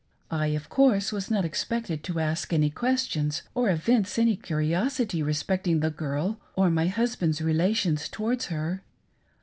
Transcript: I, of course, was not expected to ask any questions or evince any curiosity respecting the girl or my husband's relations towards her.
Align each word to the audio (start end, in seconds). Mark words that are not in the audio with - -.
I, 0.31 0.47
of 0.47 0.67
course, 0.67 1.11
was 1.11 1.29
not 1.29 1.45
expected 1.45 2.03
to 2.05 2.19
ask 2.19 2.51
any 2.51 2.71
questions 2.71 3.43
or 3.53 3.69
evince 3.69 4.17
any 4.17 4.35
curiosity 4.35 5.21
respecting 5.21 5.79
the 5.81 5.91
girl 5.91 6.39
or 6.55 6.71
my 6.71 6.87
husband's 6.87 7.39
relations 7.39 8.09
towards 8.09 8.47
her. 8.47 8.81